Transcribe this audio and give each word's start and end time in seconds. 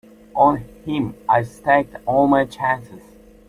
On 0.35 0.57
him 0.83 1.13
I 1.29 1.43
staked 1.43 1.95
all 2.07 2.25
my 2.25 2.45
chances. 2.45 3.03